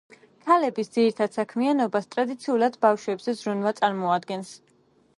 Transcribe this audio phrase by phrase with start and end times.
[0.45, 4.57] ქალების ძირითად საქმიანობას ტრადიციულად ბავშვებზე ზრუნვა წარმოადგენს.